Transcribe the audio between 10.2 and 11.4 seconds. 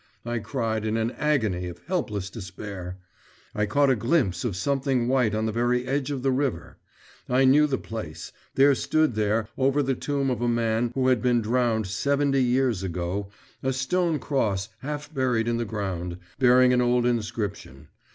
of a man who had been